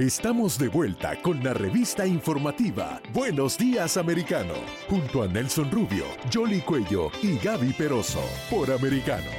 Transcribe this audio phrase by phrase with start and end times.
[0.00, 4.54] Estamos de vuelta con la revista informativa Buenos Días Americano,
[4.88, 9.30] junto a Nelson Rubio, Jolly Cuello y Gaby Peroso, por Americano.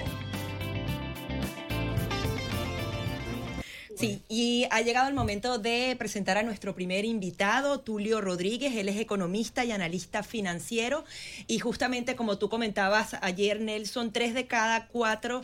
[3.97, 8.75] Sí, y ha llegado el momento de presentar a nuestro primer invitado, Tulio Rodríguez.
[8.75, 11.05] Él es economista y analista financiero.
[11.47, 15.43] Y justamente como tú comentabas ayer, Nelson, tres de cada cuatro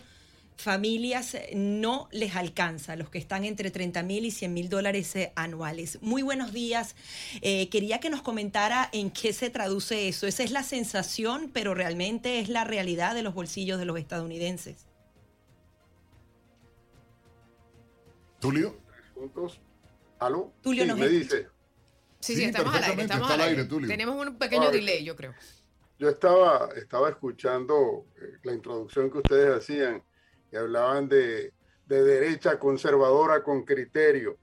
[0.57, 5.16] familias eh, no les alcanza, los que están entre 30 mil y 100 mil dólares
[5.16, 5.99] eh, anuales.
[6.02, 6.95] Muy buenos días.
[7.41, 10.28] Eh, quería que nos comentara en qué se traduce eso.
[10.28, 14.88] Esa es la sensación, pero realmente es la realidad de los bolsillos de los estadounidenses.
[18.39, 18.78] Tulio.
[19.13, 19.59] Juntos.
[20.19, 20.52] ¿Aló?
[20.61, 21.47] Tulio sí, nos me dice.
[22.19, 23.66] Sí, sí, estamos al aire, estamos al aire.
[23.66, 25.33] Tenemos un pequeño delay, yo creo.
[26.00, 28.05] Yo estaba, estaba escuchando
[28.44, 30.03] la introducción que ustedes hacían
[30.50, 31.53] que hablaban de,
[31.86, 34.38] de derecha conservadora con criterio.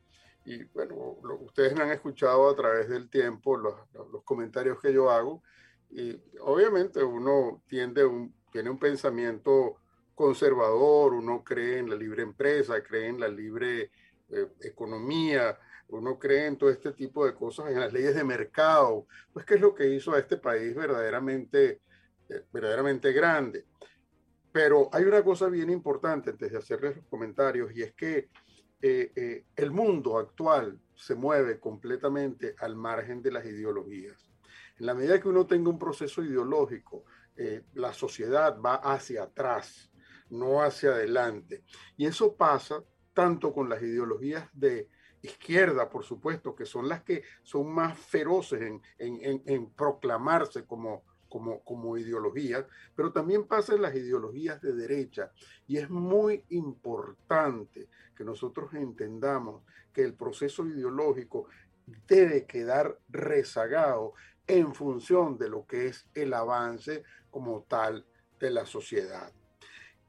[0.45, 3.75] Y bueno, lo, ustedes me han escuchado a través del tiempo los,
[4.13, 5.43] los, comentarios que yo hago.
[5.91, 9.77] Y obviamente uno tiende un, tiene un pensamiento
[10.15, 13.91] conservador, uno cree en la libre empresa, cree en la libre
[14.31, 19.07] eh, economía, uno cree en todo este tipo de cosas, en las leyes de mercado,
[19.33, 21.81] pues qué es lo que hizo a este país verdaderamente,
[22.29, 23.65] eh, verdaderamente grande.
[24.55, 28.29] Pero hay una cosa bien importante antes de hacerles los comentarios y es que
[28.81, 34.31] eh, eh, el mundo actual se mueve completamente al margen de las ideologías.
[34.79, 39.91] En la medida que uno tenga un proceso ideológico, eh, la sociedad va hacia atrás,
[40.31, 41.65] no hacia adelante.
[41.97, 42.81] Y eso pasa
[43.13, 44.89] tanto con las ideologías de
[45.21, 48.63] izquierda, por supuesto, que son las que son más feroces
[48.99, 51.03] en, proclamarse como,
[51.35, 52.65] como, como ideologías,
[52.95, 55.33] pero también pasa en las ideologías de derecha.
[55.67, 61.49] Y es muy importante que nosotros entendamos que el proceso ideológico
[62.07, 64.13] debe quedar rezagado
[64.47, 67.03] en función de lo que es el avance
[67.33, 68.07] como tal
[68.39, 69.33] de la sociedad.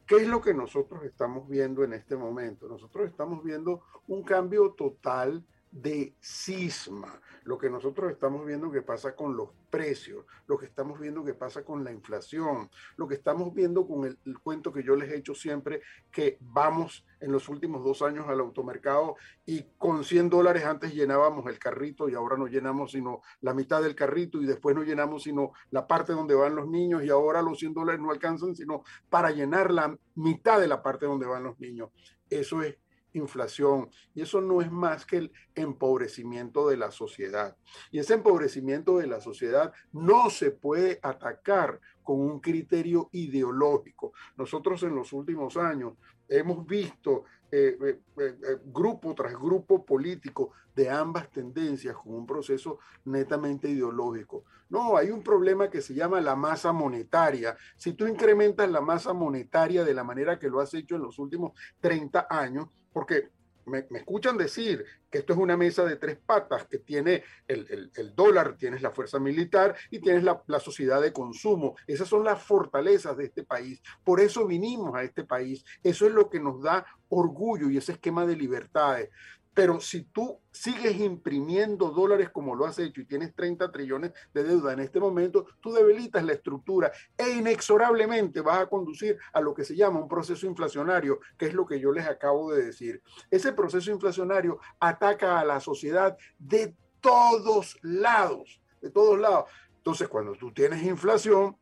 [0.05, 2.67] ¿Qué es lo que nosotros estamos viendo en este momento?
[2.67, 5.43] Nosotros estamos viendo un cambio total
[5.75, 10.97] de cisma, lo que nosotros estamos viendo que pasa con los precios, lo que estamos
[10.97, 14.95] viendo que pasa con la inflación, lo que estamos viendo con el, cuento que yo
[14.95, 20.05] les he hecho siempre, que vamos en los últimos dos años al automercado y con
[20.05, 24.41] 100 dólares antes llenábamos el carrito y ahora no llenamos sino la mitad del carrito
[24.41, 27.73] y después no llenamos sino la parte donde van los niños y ahora los 100
[27.73, 31.89] dólares no alcanzan sino para llenar la mitad de la parte donde van los niños.
[32.29, 32.77] Eso es
[33.17, 33.89] inflación.
[34.13, 37.55] Y eso no es más que el empobrecimiento de la sociedad.
[37.91, 44.13] Y ese empobrecimiento de la sociedad no se puede atacar con un criterio ideológico.
[44.37, 45.93] Nosotros en los últimos años
[46.27, 52.79] hemos visto eh, eh, eh, grupo tras grupo político de ambas tendencias con un proceso
[53.05, 54.43] netamente ideológico.
[54.69, 57.55] No, hay un problema que se llama la masa monetaria.
[57.77, 61.17] Si tú incrementas la masa monetaria de la manera que lo has hecho en los
[61.19, 63.27] últimos 30 años, porque
[63.65, 67.91] me, escuchan decir que esto es una mesa de tres patas, que tiene el, el,
[67.93, 71.75] el dólar, tienes la fuerza militar y tienes la, la, sociedad de consumo.
[71.87, 73.81] Esas son las fortalezas de este país.
[74.01, 75.65] Por eso vinimos a este país.
[75.83, 79.09] Eso es lo que nos da orgullo y ese esquema de libertades.
[79.55, 84.43] Pero si tú sigues imprimiendo dólares como lo has hecho y tienes 30 trillones de
[84.43, 89.53] deuda en este momento, tú debilitas la estructura e inexorablemente vas a conducir a lo
[89.53, 93.01] que se llama un proceso inflacionario, que es lo que yo les acabo de decir.
[93.31, 99.49] Ese proceso inflacionario ataca a la sociedad de todos lados, de todos lados.
[99.77, 101.55] Entonces, cuando tú tienes inflación,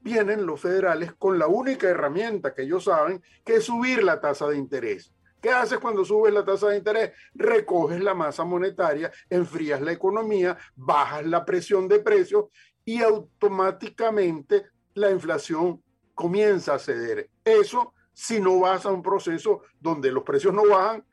[0.00, 4.46] vienen los federales con la única herramienta que ellos saben, que es subir la tasa
[4.46, 5.12] de interés.
[5.40, 7.12] ¿Qué haces cuando subes la tasa de interés?
[7.34, 12.46] Recoges la masa monetaria, enfrías la economía, bajas la presión de precios
[12.84, 15.82] y automáticamente la inflación
[16.14, 17.30] comienza a ceder.
[17.44, 21.04] Eso si no vas a un proceso donde los precios no bajan,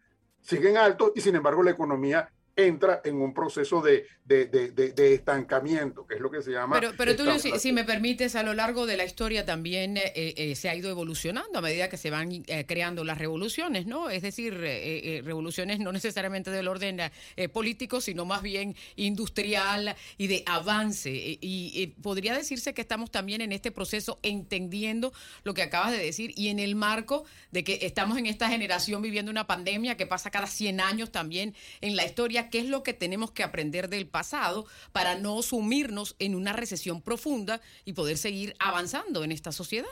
[0.42, 6.16] siguen altos y sin embargo la economía entra en un proceso de, de, estancamiento, que
[6.16, 6.80] es lo que se llama...
[6.80, 7.24] Pero, pero tú,
[7.60, 10.90] si, me permites, a lo largo de la historia también eh, eh, se ha ido
[10.90, 14.10] evolucionando a medida que se van eh, creando las revoluciones, ¿no?
[14.10, 14.58] Es decir,
[15.24, 17.00] revoluciones no necesariamente del orden
[17.54, 21.12] político, sino más bien industrial y de avance.
[21.14, 25.14] Y, podría decirse que estamos también en este proceso entendiendo
[25.44, 29.02] lo que acabas de decir y en el marco de que estamos en esta generación
[29.02, 32.84] viviendo una pandemia que pasa cada 100 años también en la historia qué es lo
[32.84, 38.18] que tenemos que aprender del pasado para no sumirnos en una recesión profunda y poder
[38.18, 39.88] seguir avanzando en esta sociedad.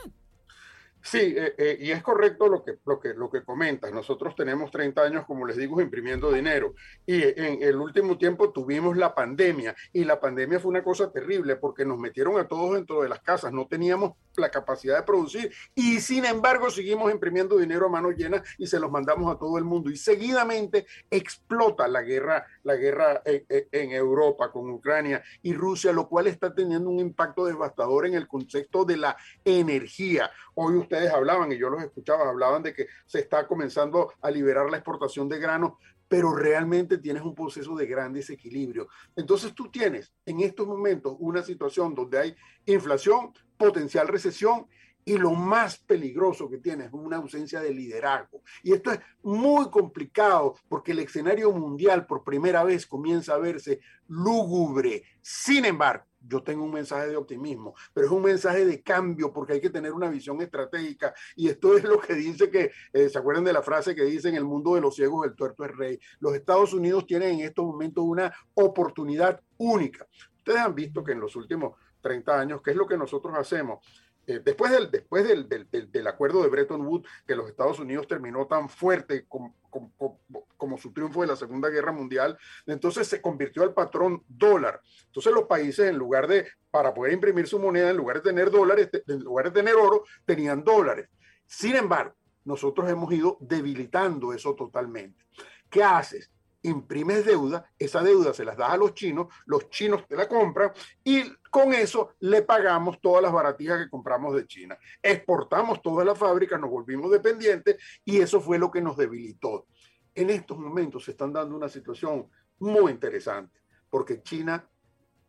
[1.06, 3.92] Sí, eh, eh, y es correcto lo que, lo, que, lo que comentas.
[3.92, 6.74] Nosotros tenemos 30 años, como les digo, imprimiendo dinero.
[7.06, 9.76] Y en el último tiempo tuvimos la pandemia.
[9.92, 13.20] Y la pandemia fue una cosa terrible porque nos metieron a todos dentro de las
[13.20, 13.52] casas.
[13.52, 15.52] No teníamos la capacidad de producir.
[15.76, 19.58] Y sin embargo, seguimos imprimiendo dinero a mano llena y se los mandamos a todo
[19.58, 19.90] el mundo.
[19.90, 26.08] Y seguidamente explota la guerra, la guerra en, en Europa con Ucrania y Rusia, lo
[26.08, 30.32] cual está teniendo un impacto devastador en el concepto de la energía.
[30.54, 34.70] Hoy usted hablaban, y yo los escuchaba, hablaban de que se está comenzando a liberar
[34.70, 35.74] la exportación de granos,
[36.08, 38.88] pero realmente tienes un proceso de gran desequilibrio.
[39.16, 44.66] Entonces tú tienes en estos momentos una situación donde hay inflación, potencial recesión
[45.08, 48.42] y lo más peligroso que tienes es una ausencia de liderazgo.
[48.64, 53.78] Y esto es muy complicado porque el escenario mundial por primera vez comienza a verse
[54.08, 55.04] lúgubre.
[55.22, 59.54] Sin embargo, yo tengo un mensaje de optimismo, pero es un mensaje de cambio porque
[59.54, 61.14] hay que tener una visión estratégica.
[61.34, 64.28] Y esto es lo que dice que, eh, ¿se acuerdan de la frase que dice
[64.28, 65.98] en el mundo de los ciegos el tuerto es rey?
[66.20, 70.06] Los Estados Unidos tienen en estos momentos una oportunidad única.
[70.36, 73.84] Ustedes han visto que en los últimos 30 años, ¿qué es lo que nosotros hacemos?
[74.26, 78.46] Eh, después, del, después del, del, acuerdo de Bretton Woods, que los Estados Unidos terminó
[78.46, 80.20] tan fuerte como, como,
[80.56, 82.36] como, su triunfo de la Segunda Guerra Mundial,
[82.66, 84.80] entonces se convirtió al patrón dólar.
[85.06, 88.50] Entonces los países, en lugar de, para poder imprimir su moneda, en lugar de tener
[88.50, 91.08] dólares, en lugar de tener oro, tenían dólares.
[91.46, 92.14] Sin embargo,
[92.44, 95.24] nosotros hemos ido debilitando eso totalmente.
[95.70, 96.30] ¿Qué haces?
[96.62, 100.72] Imprimes deuda, esa deuda se las das a los chinos, los chinos te la compran
[101.04, 104.76] y con eso le pagamos todas las baratijas que compramos de China.
[105.02, 109.66] Exportamos todas las fábricas, nos volvimos dependientes y eso fue lo que nos debilitó.
[110.14, 113.60] En estos momentos se están dando una situación muy interesante
[113.90, 114.68] porque China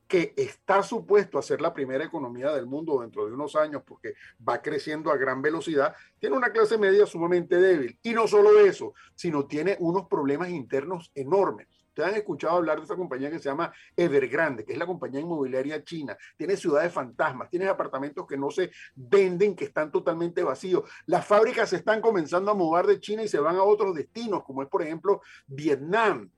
[0.08, 4.14] que está supuesto a ser la primera economía del mundo dentro de unos años porque
[4.48, 8.00] va creciendo a gran velocidad, tiene una clase media sumamente débil.
[8.02, 11.68] Y no solo eso, sino tiene unos problemas internos enormes.
[11.98, 15.20] Ustedes han escuchado hablar de esa compañía que se llama Evergrande, que es la compañía
[15.20, 16.16] inmobiliaria china.
[16.38, 20.88] Tiene ciudades fantasmas, tiene apartamentos que no se venden, que están totalmente vacíos.
[21.08, 24.44] Las fábricas se están comenzando a mover de China y se van a otros destinos,
[24.44, 26.30] como es por ejemplo Vietnam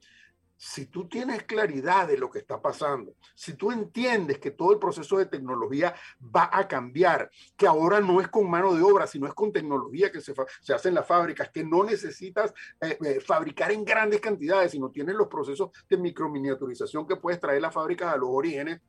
[0.62, 4.78] si tú tienes claridad de lo que está pasando, si tú entiendes que todo el
[4.78, 5.96] proceso de tecnología
[6.36, 10.12] va a cambiar, que ahora no es con mano de obra, sino es con tecnología
[10.12, 14.20] que se, se hace en las fábricas, que no necesitas eh, eh, fabricar en grandes
[14.20, 18.82] cantidades, sino tienes los procesos de microminiaturización que puedes traer las fábricas a los orígenes,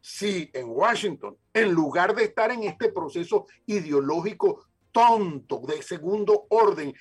[0.00, 6.94] si en Washington, en lugar de estar en este proceso ideológico tonto de segundo orden,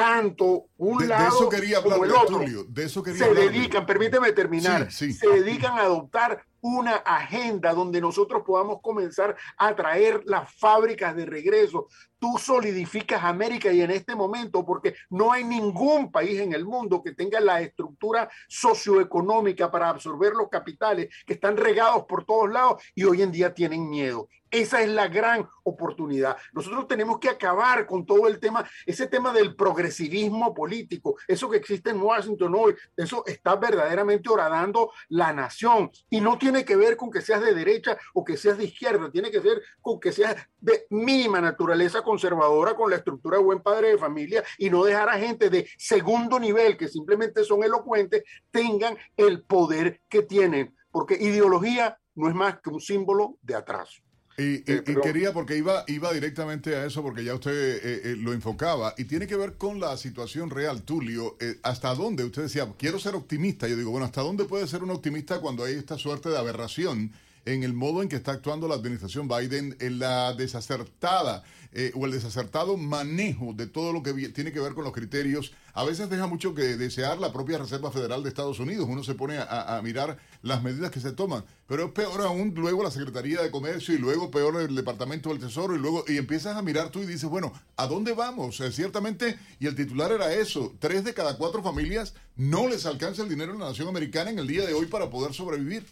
[0.00, 2.38] tanto un lado eso quería hablar, como el otro
[2.68, 8.42] de eso quería se dedican, permíteme terminar, se dedican a adoptar una agenda donde nosotros
[8.44, 11.88] podamos comenzar a traer las fábricas de regreso.
[12.18, 17.02] Tú solidificas América y en este momento, porque no hay ningún país en el mundo
[17.02, 22.82] que tenga la estructura socioeconómica para absorber los capitales que están regados por todos lados
[22.94, 24.28] y hoy en día tienen miedo.
[24.50, 26.36] Esa es la gran oportunidad.
[26.52, 31.58] Nosotros tenemos que acabar con todo el tema, ese tema del progresivismo político, eso que
[31.58, 36.96] existe en Washington hoy, eso está verdaderamente horadando la nación y no tiene que ver
[36.96, 40.10] con que seas de derecha o que seas de izquierda, tiene que ver con que
[40.10, 44.82] seas de mínima naturaleza conservadora con la estructura de buen padre de familia y no
[44.82, 50.74] dejar a gente de segundo nivel que simplemente son elocuentes tengan el poder que tienen,
[50.90, 54.02] porque ideología no es más que un símbolo de atraso.
[54.40, 54.62] Y,
[55.02, 59.04] quería, porque iba, iba directamente a eso, porque ya usted eh, eh, lo enfocaba, y
[59.04, 61.36] tiene que ver con la situación real, Tulio.
[61.40, 62.24] Eh, ¿Hasta dónde?
[62.24, 63.68] Usted decía, quiero ser optimista.
[63.68, 67.12] Yo digo, bueno, ¿hasta dónde puede ser un optimista cuando hay esta suerte de aberración
[67.44, 71.42] en el modo en que está actuando la administración Biden, en la desacertada
[71.72, 75.52] eh, o el desacertado manejo de todo lo que tiene que ver con los criterios,
[75.72, 78.86] a veces deja mucho que desear la propia Reserva Federal de Estados Unidos.
[78.88, 82.82] Uno se pone a, mirar las medidas que se toman, pero es peor aún luego
[82.82, 86.56] la Secretaría de Comercio y luego peor el Departamento del Tesoro y luego y empiezas
[86.56, 88.60] a mirar tú y dices, bueno, ¿a dónde vamos?
[88.60, 93.22] Eh, ciertamente, y el titular era eso, tres de cada cuatro familias no les alcanza
[93.22, 95.86] el dinero en la nación americana en el día de hoy para poder sobrevivir.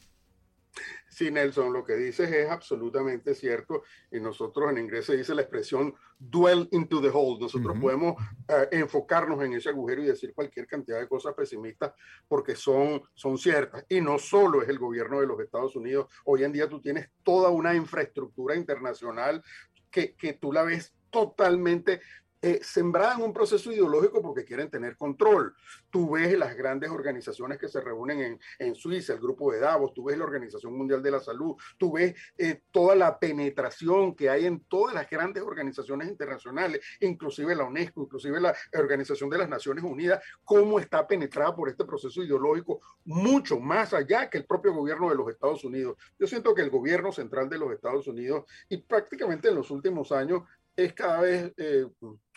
[1.18, 3.82] Sí, Nelson, lo que dices es absolutamente cierto.
[4.12, 7.40] Y nosotros en inglés se dice la expresión dwell into the hole.
[7.40, 8.14] Nosotros podemos
[8.46, 11.92] eh, enfocarnos en ese agujero y decir cualquier cantidad de cosas pesimistas
[12.28, 13.84] porque son, son ciertas.
[13.88, 16.06] Y no solo es el gobierno de los Estados Unidos.
[16.24, 19.42] Hoy en día tú tienes toda una infraestructura internacional
[19.90, 22.00] que, que tú la ves totalmente
[22.40, 25.54] eh, sembrada en un proceso ideológico porque quieren tener control.
[25.90, 30.04] Tú ves las grandes organizaciones que se reúnen en, Suiza, el grupo de Davos, tú
[30.04, 34.46] ves la Organización Mundial de la Salud, tú ves eh, toda la penetración que hay
[34.46, 39.82] en todas las grandes organizaciones internacionales, inclusive la UNESCO, inclusive la Organización de las Naciones
[39.82, 45.08] Unidas, cómo está penetrada por este proceso ideológico mucho más allá que el propio gobierno
[45.08, 45.96] de los Estados Unidos.
[46.18, 50.12] Yo siento que el gobierno central de los Estados Unidos y prácticamente en los últimos
[50.12, 50.42] años
[50.78, 51.86] es cada vez eh,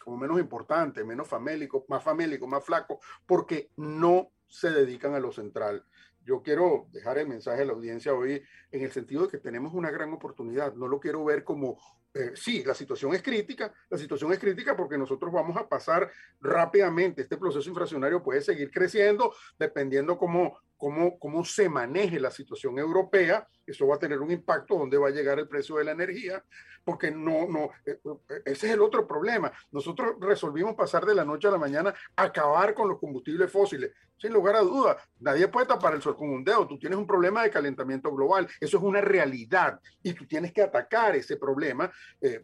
[0.04, 5.32] como menos importante, menos famélico, más famélico, más flaco, porque no se dedican a lo
[5.32, 5.86] central.
[6.26, 9.74] Yo quiero dejar el mensaje a la audiencia hoy en el sentido de que tenemos
[9.74, 10.74] una gran oportunidad.
[10.74, 11.78] No lo quiero ver como,
[12.16, 16.12] eh, sí, la situación es crítica, la situación es crítica porque nosotros vamos a pasar
[16.40, 17.22] rápidamente.
[17.22, 23.48] Este proceso inflacionario puede seguir creciendo dependiendo cómo, cómo, cómo se maneje la situación europea.
[23.68, 26.44] Eso va a tener un impacto, dónde va a llegar el precio de la energía,
[26.84, 29.52] porque no, no, eh, eh, ese es el otro problema.
[29.72, 33.92] Nosotros resolvimos pasar de la noche a la mañana acabar con los combustibles fósiles.
[34.18, 36.68] Sin lugar a duda, nadie puede tapar el sol con un dedo.
[36.68, 38.48] Tú tienes un problema de calentamiento global.
[38.60, 41.92] Eso es una realidad y tú tienes que atacar ese problema.
[42.20, 42.44] Eh,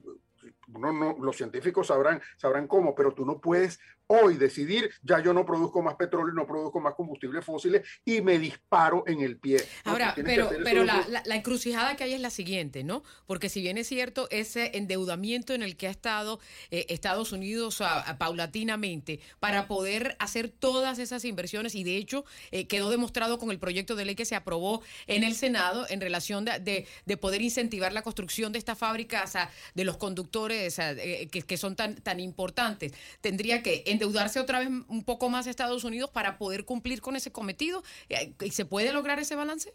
[0.68, 5.34] no, no, los científicos sabrán, sabrán cómo, pero tú no puedes hoy decidir, ya yo
[5.34, 9.62] no produzco más petróleo, no produzco más combustibles fósiles y me disparo en el pie.
[9.84, 13.04] Ahora, pero, pero la, la, encrucijada que hay es la siguiente, ¿no?
[13.26, 16.40] Porque si bien es cierto, ese endeudamiento en el que ha estado
[16.72, 17.84] eh, Estados Unidos
[18.18, 23.60] paulatinamente para poder hacer todas esas inversiones, y de hecho eh, quedó demostrado con el
[23.60, 27.92] proyecto de ley que se aprobó en el Senado en relación de, de, poder incentivar
[27.92, 29.34] la construcción de estas fábricas
[29.74, 35.04] de los conductores eh, que, son tan, tan importantes, tendría que endeudarse otra vez un
[35.04, 37.84] poco más Estados Unidos para poder cumplir con ese cometido?
[38.10, 39.74] Eh, ¿Y se puede lograr ese balance?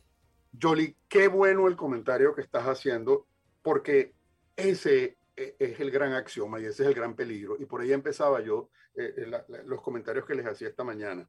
[0.61, 3.27] Jolie, qué bueno el comentario que estás haciendo,
[3.63, 4.13] porque
[4.57, 7.57] ese eh, es el gran axioma y ese es el gran peligro.
[7.59, 9.31] Y por ahí empezaba yo eh,
[9.65, 11.29] los comentarios que les hacía esta mañana.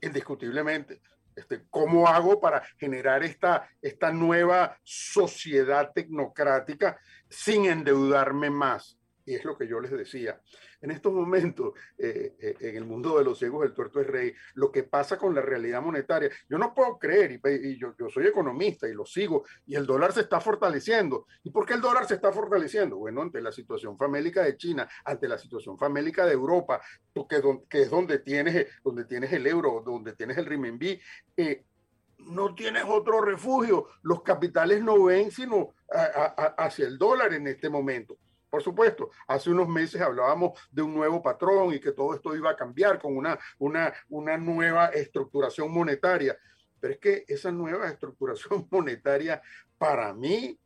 [0.00, 1.00] indiscutiblemente,
[1.36, 6.98] este, ¿cómo hago para generar esta, esta nueva sociedad tecnocrática
[7.28, 8.98] sin endeudarme más?
[9.26, 10.40] Y es lo que yo les decía.
[10.80, 14.34] En estos momentos, eh, eh, en el mundo de los ciegos, el tuerto es rey.
[14.54, 18.86] Lo que pasa con la realidad monetaria, yo no puedo creer, y, yo, soy economista
[18.86, 21.26] y lo sigo, y el dólar se está fortaleciendo.
[21.42, 22.96] ¿Y por qué el dólar se está fortaleciendo?
[22.98, 26.80] Bueno, ante la situación famélica de China, ante la situación famélica de Europa,
[27.14, 31.00] que, que es donde tienes, donde el euro, donde tienes el renminbi,
[31.36, 31.64] eh,
[32.18, 33.88] no tienes otro refugio.
[34.02, 35.74] Los capitales no ven sino
[36.56, 38.18] hacia el dólar en este momento.
[38.54, 42.52] Por supuesto, hace unos meses hablábamos de un nuevo patrón y que todo esto iba
[42.52, 46.38] a cambiar con una, una, una nueva estructuración monetaria.
[46.78, 49.42] Pero es que esa nueva estructuración monetaria
[49.76, 50.56] para mí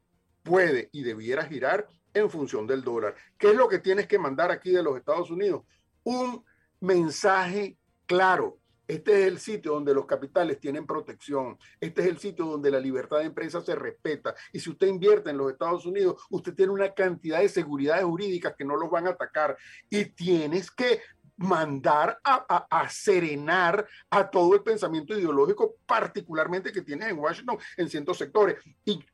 [0.42, 3.14] puede y debiera girar en función del dólar.
[3.38, 5.64] ¿Qué es lo que tienes que mandar aquí de los Estados Unidos?
[6.04, 6.44] Un
[6.80, 11.58] mensaje claro este es el sitio donde los capitales tienen protección.
[11.78, 14.34] Este es el sitio donde la libertad de empresa se respeta.
[14.50, 18.54] Y si usted invierte en los Estados Unidos, usted tiene una cantidad de seguridades jurídicas
[18.56, 19.58] que no los van a atacar.
[19.90, 21.02] Y tienes que
[21.36, 28.16] mandar a, serenar a todo el pensamiento ideológico, particularmente que tienes en Washington en ciertos
[28.16, 28.56] sectores.
[28.86, 29.04] Y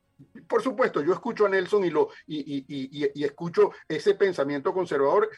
[0.47, 1.83] por supuesto, yo escucho a Nelson
[2.25, 5.29] y escucho ese pensamiento conservador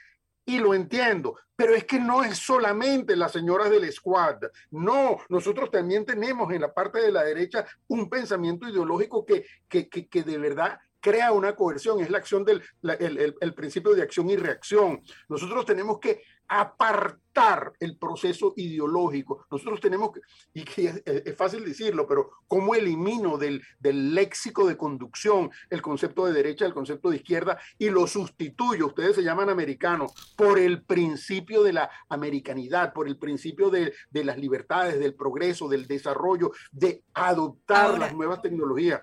[0.47, 4.37] y lo entiendo, pero es que no es solamente las señoras del squad,
[4.71, 9.89] no, nosotros también tenemos en la parte de la derecha un pensamiento ideológico que, que,
[9.89, 14.35] que, de verdad crea una coerción, es la acción del el, principio de acción y
[14.35, 15.01] reacción.
[15.29, 19.45] Nosotros tenemos que apartar el proceso ideológico.
[19.51, 20.21] Nosotros tenemos que,
[20.53, 26.25] y que es, fácil decirlo, pero ¿cómo elimino del, del, léxico de conducción el concepto
[26.25, 30.83] de derecha, el concepto de izquierda y lo sustituyo, ustedes se llaman americanos, por el
[30.83, 36.51] principio de la americanidad, por el principio de, de las libertades, del progreso, del desarrollo,
[36.71, 39.01] de adoptar las nuevas tecnologías?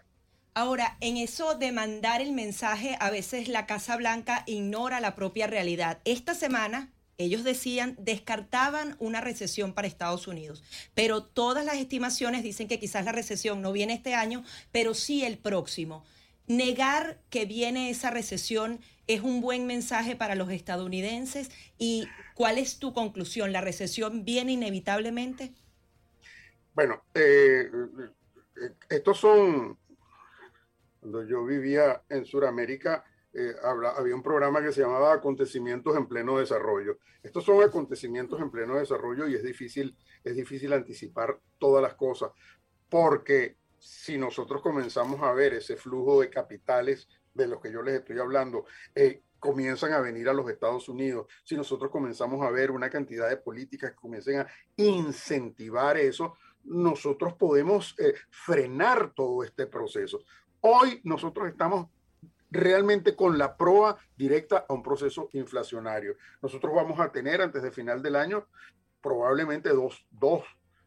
[0.54, 5.49] Ahora, en eso de mandar el mensaje, a veces la Casa Blanca ignora la propia
[5.49, 5.99] realidad.
[6.04, 10.62] Esta semana ellos decían, descartaban una recesión para Estados Unidos,
[10.94, 15.25] pero todas las estimaciones dicen que quizás la recesión no viene este año, pero sí
[15.25, 16.04] el próximo.
[16.46, 22.78] Negar que viene esa recesión es un buen mensaje para los estadounidenses y ¿cuál es
[22.78, 23.52] tu conclusión?
[23.52, 25.52] ¿La recesión viene inevitablemente?
[26.75, 27.70] Bueno, eh,
[28.88, 29.78] estos son,
[31.04, 36.38] cuando yo vivía en Sudamérica, eh, había un programa que se llamaba Acontecimientos en pleno
[36.38, 36.96] desarrollo.
[37.23, 39.94] Estos son acontecimientos en pleno desarrollo y es difícil,
[40.25, 42.30] es difícil anticipar todas las cosas,
[42.88, 47.96] porque si nosotros comenzamos a ver ese flujo de capitales de los que yo les
[47.96, 52.70] estoy hablando, eh, comienzan a venir a los Estados Unidos, si nosotros comenzamos a ver
[52.70, 54.46] una cantidad de políticas que comiencen a
[54.76, 60.20] incentivar eso, nosotros podemos eh, frenar todo este proceso.
[60.66, 61.90] Hoy nosotros estamos
[62.50, 66.16] realmente con la proa directa a un proceso inflacionario.
[66.40, 68.47] Nosotros vamos a tener antes de final del año
[69.02, 70.42] probablemente dos, dos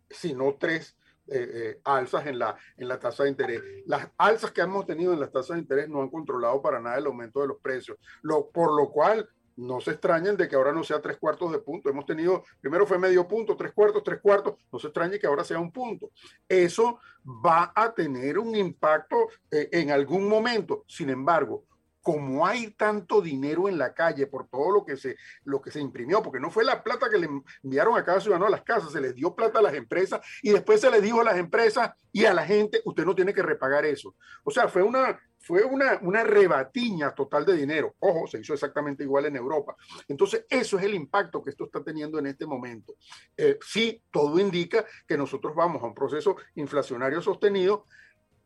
[0.09, 3.61] si no tres eh, eh, alzas en la, en la tasa de interés.
[3.85, 6.97] Las alzas que hemos tenido en las tasas de interés no han controlado para nada
[6.97, 10.71] el aumento de los precios, lo, por lo cual no se extrañen de que ahora
[10.71, 11.89] no sea tres cuartos de punto.
[11.89, 15.43] Hemos tenido, primero fue medio punto, tres cuartos, tres cuartos, no se extrañe que ahora
[15.43, 16.11] sea un punto.
[16.47, 20.85] Eso va a tener un impacto eh, en algún momento.
[20.87, 21.65] Sin embargo,
[22.07, 25.81] como hay tanto dinero en la calle por todo lo que se, lo que se
[25.81, 27.27] imprimió, porque no fue la plata que le
[27.61, 30.51] enviaron a cada ciudadano a las casas, se les dio plata a las empresas y
[30.51, 33.43] después se les dijo a las empresas y a la gente, usted no tiene que
[33.43, 34.15] repagar eso.
[34.45, 37.95] O sea, fue una, fue una, una rebatiña total de dinero.
[37.99, 39.75] Ojo, se hizo exactamente igual en Europa.
[40.07, 42.95] Entonces, eso es el impacto que esto está teniendo en este momento.
[43.35, 47.85] Eh, sí, todo indica que nosotros vamos a un proceso inflacionario sostenido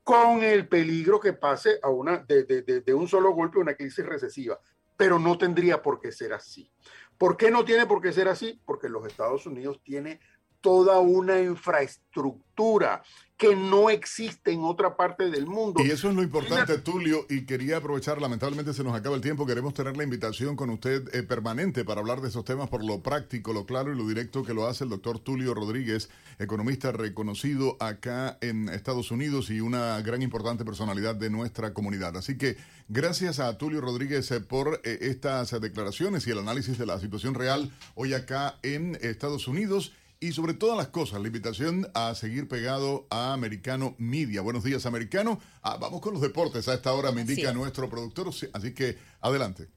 [0.03, 4.05] con el peligro que pase a una, de, de, de, un solo golpe una crisis
[4.05, 4.59] recesiva.
[4.97, 6.71] Pero no tendría por qué ser así.
[7.17, 8.61] ¿Por qué no tiene por qué ser así?
[8.65, 10.19] Porque los Estados Unidos tiene
[10.61, 13.03] toda una infraestructura
[13.41, 15.81] que no existe en otra parte del mundo.
[15.83, 19.47] Y eso es lo importante, Tulio, y quería aprovechar, lamentablemente se nos acaba el tiempo,
[19.47, 23.01] queremos tener la invitación con usted eh, permanente para hablar de esos temas por lo
[23.01, 27.77] práctico, lo claro y lo directo que lo hace el doctor Tulio Rodríguez, economista reconocido
[27.79, 32.17] acá en Estados Unidos y una gran importante personalidad de nuestra comunidad.
[32.17, 32.57] Así que
[32.89, 37.33] gracias a Tulio Rodríguez eh, por eh, estas declaraciones y el análisis de la situación
[37.33, 39.93] real hoy acá en Estados Unidos.
[40.23, 44.41] Y sobre todas las cosas, la invitación a seguir pegado a Americano Media.
[44.41, 45.39] Buenos días, Americano.
[45.63, 46.67] Ah, vamos con los deportes.
[46.67, 49.67] A esta hora me indica nuestro productor, así que adelante.